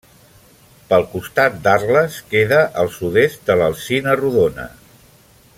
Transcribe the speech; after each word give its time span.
Pel 0.93 1.05
costat 1.11 1.59
d'Arles, 1.67 2.17
queda 2.33 2.63
al 2.85 2.91
sud-est 2.97 3.47
de 3.51 3.61
l'Alzina 3.63 4.21
Rodona. 4.23 4.71